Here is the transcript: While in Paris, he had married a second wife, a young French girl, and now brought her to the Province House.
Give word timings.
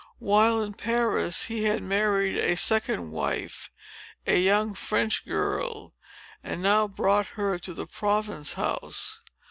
While 0.17 0.63
in 0.63 0.73
Paris, 0.73 1.43
he 1.43 1.65
had 1.65 1.83
married 1.83 2.35
a 2.35 2.55
second 2.55 3.11
wife, 3.11 3.69
a 4.25 4.39
young 4.39 4.73
French 4.73 5.27
girl, 5.27 5.93
and 6.43 6.63
now 6.63 6.87
brought 6.87 7.27
her 7.37 7.59
to 7.59 7.71
the 7.75 7.85
Province 7.85 8.53
House. 8.53 9.21